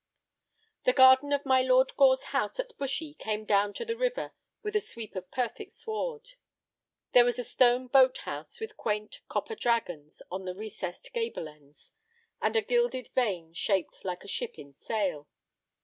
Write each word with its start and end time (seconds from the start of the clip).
The 0.83 0.93
garden 0.93 1.31
of 1.31 1.45
my 1.45 1.61
Lord 1.61 1.95
Gore's 1.95 2.23
house 2.33 2.59
at 2.59 2.75
Bushy 2.79 3.13
came 3.13 3.45
down 3.45 3.71
to 3.75 3.85
the 3.85 3.95
river 3.95 4.33
with 4.63 4.75
a 4.75 4.79
sweep 4.79 5.15
of 5.15 5.29
perfect 5.29 5.73
sward. 5.73 6.31
There 7.13 7.23
was 7.23 7.37
a 7.37 7.43
stone 7.43 7.85
boat 7.85 8.17
house 8.25 8.59
with 8.59 8.77
quaint 8.77 9.21
copper 9.29 9.53
dragons 9.53 10.23
on 10.31 10.45
the 10.45 10.55
recessed 10.55 11.13
gable 11.13 11.47
ends, 11.47 11.91
and 12.41 12.55
a 12.55 12.63
gilded 12.63 13.09
vane 13.13 13.53
shaped 13.53 14.03
like 14.03 14.23
a 14.23 14.27
ship 14.27 14.57
in 14.57 14.73
sail. 14.73 15.27